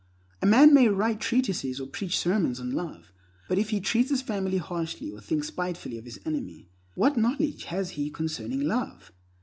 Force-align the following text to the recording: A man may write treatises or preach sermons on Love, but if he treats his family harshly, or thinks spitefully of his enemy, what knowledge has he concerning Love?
A 0.41 0.47
man 0.47 0.73
may 0.73 0.87
write 0.87 1.19
treatises 1.21 1.79
or 1.79 1.85
preach 1.85 2.17
sermons 2.17 2.59
on 2.59 2.71
Love, 2.71 3.11
but 3.47 3.59
if 3.59 3.69
he 3.69 3.79
treats 3.79 4.09
his 4.09 4.23
family 4.23 4.57
harshly, 4.57 5.11
or 5.11 5.21
thinks 5.21 5.49
spitefully 5.49 5.99
of 5.99 6.05
his 6.05 6.19
enemy, 6.25 6.69
what 6.95 7.17
knowledge 7.17 7.65
has 7.65 7.91
he 7.91 8.09
concerning 8.09 8.61
Love? 8.61 9.11